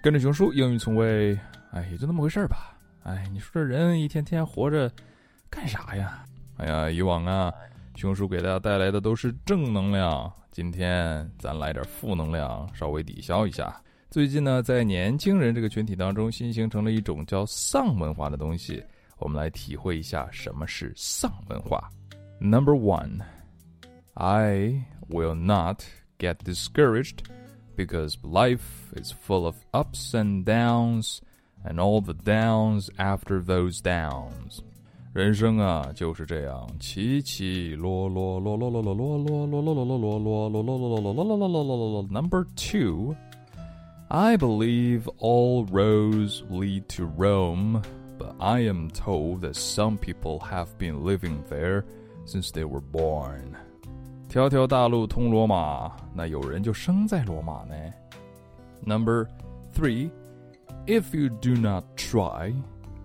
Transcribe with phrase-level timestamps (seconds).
[0.00, 1.38] 跟着熊叔英语从未，
[1.72, 2.78] 哎，也就那么回事儿吧。
[3.02, 4.90] 哎，你说这人一天天活着
[5.50, 6.24] 干啥呀？
[6.56, 7.52] 哎呀，以往啊，
[7.96, 13.80] 熊叔给大家带来的都是正能量，今天咱来点负能量，稍微抵消一下。
[14.08, 18.82] 最近呢，在年轻人这个群体当中，新形成了一种叫丧文化的东西。
[19.18, 21.90] 我们来体会一下什么是丧文化。
[22.40, 23.20] Number one,
[24.14, 25.82] I will not
[26.18, 27.16] get discouraged
[27.77, 31.21] because life is full of ups and downs
[31.65, 34.61] and all the downs after those downs.
[35.13, 42.07] 人生啊就是这样，起起落落，落落落落落落落落落落落落落落落落落落落落落。
[42.09, 43.15] Number two.
[44.09, 47.81] I believe all roads lead to Rome,
[48.19, 51.83] but I am told that some people have been living there
[52.25, 53.57] since they were born.
[54.29, 57.75] 条条大路通罗马，那有人就生在罗马呢。
[58.85, 59.27] Number
[59.73, 60.11] three,
[60.87, 62.53] if you do not try,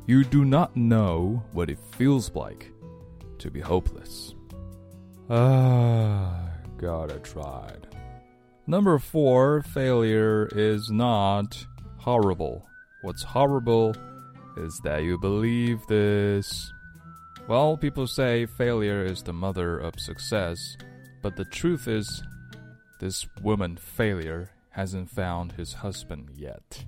[0.07, 2.73] you do not know what it feels like
[3.39, 4.35] to be hopeless.
[5.29, 6.33] Ah,
[6.79, 7.87] God, I tried.
[8.67, 11.57] Number four, failure is not
[11.99, 12.63] horrible.
[13.03, 13.95] What's horrible
[14.57, 16.73] is that you believe this.
[17.47, 20.59] Well, people say failure is the mother of success,
[21.23, 22.23] but the truth is,
[23.01, 26.85] this woman failure hasn't found his husband yet.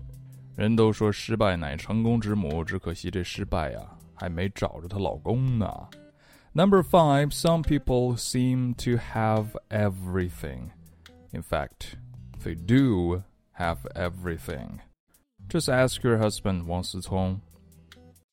[0.56, 5.88] 人都说失败乃成功之母，只可惜这失败呀、啊，还没找着她老公呢。
[6.52, 10.70] Number five, some people seem to have everything.
[11.32, 11.96] In fact,
[12.42, 13.22] they do
[13.56, 14.80] have everything.
[15.48, 17.40] Just ask your husband, Wang Sicong.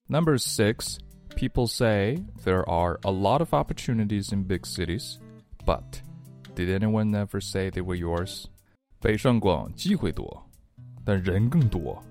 [0.09, 0.97] Number six,
[1.35, 5.19] people say there are a lot of opportunities in big cities,
[5.65, 5.81] but
[6.55, 8.45] did anyone ever say they were yours?
[8.99, 10.43] 北上广机会多，
[11.05, 12.01] 但人更多。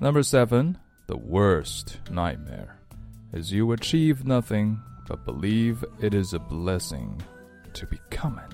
[0.00, 0.74] Number seven,
[1.06, 2.68] the worst nightmare
[3.32, 7.18] is you achieve nothing but believe it is a blessing
[7.74, 8.48] to be common.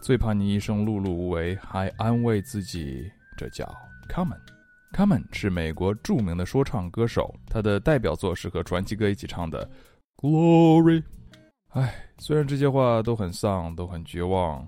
[0.00, 3.64] 最怕你一生碌碌无为，还安慰自己，这叫
[4.08, 9.64] common。Common 是美国着名的说唱歌手，他的代表作是和传奇哥一起唱的《
[10.20, 11.00] Glory》。
[11.77, 14.67] 唉，虽然这些话都很丧，都很绝望，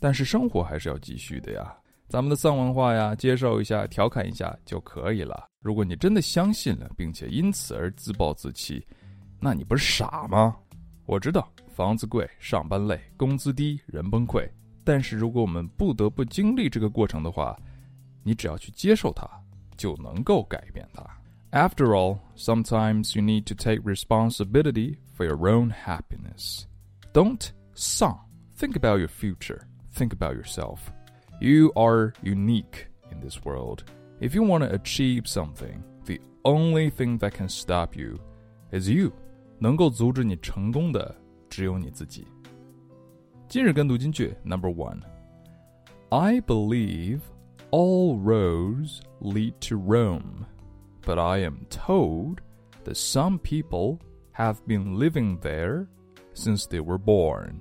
[0.00, 1.72] 但是生活还是要继续的呀。
[2.08, 5.46] 咱们的丧文化呀，接受一下，调侃一下就可以了。
[5.60, 8.84] 如果你真的相信了，并且因此而自暴自弃，
[9.38, 10.56] 那你不是傻吗？
[11.06, 14.44] 我知道房子贵，上班累，工资低，人崩溃。
[14.82, 17.56] 但是如果我们不得不经历这个过程的话，
[18.24, 19.30] 你只要去接受它，
[19.76, 21.06] 就能够改变它。
[21.52, 26.67] After all, sometimes you need to take responsibility for your own happiness.
[27.13, 28.21] Don't song.
[28.55, 29.67] Think about your future.
[29.93, 30.91] Think about yourself.
[31.39, 33.83] You are unique in this world.
[34.19, 38.19] If you want to achieve something, the only thing that can stop you
[38.71, 39.13] is you.
[39.59, 41.15] 能够阻止你成功的
[41.49, 42.27] 只有你自己。
[43.47, 45.01] 今日跟读金句 Number One.
[46.09, 47.21] I believe
[47.71, 50.45] all roads lead to Rome,
[51.05, 52.41] but I am told
[52.83, 53.99] that some people
[54.38, 55.88] have been living there
[56.32, 57.60] since they were born.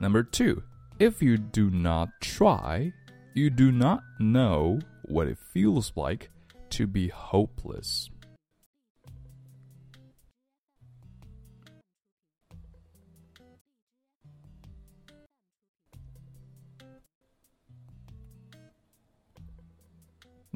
[0.00, 0.64] Number two,
[0.98, 2.92] if you do not try,
[3.34, 6.30] you do not know what it feels like
[6.70, 8.10] to be hopeless.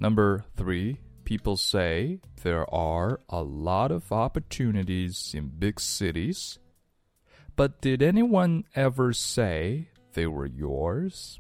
[0.00, 6.59] Number three, people say there are a lot of opportunities in big cities.
[7.55, 11.38] But did anyone ever say they were yours?